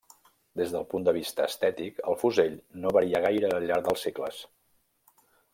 Des 0.61 0.71
del 0.75 0.85
punt 0.93 1.05
de 1.07 1.13
vista 1.17 1.43
estètic, 1.49 2.01
el 2.13 2.17
fusell 2.23 2.57
no 2.87 2.95
varià 2.99 3.23
gaire 3.29 3.55
al 3.59 3.71
llarg 3.73 3.89
dels 3.91 4.07
segles. 4.09 4.45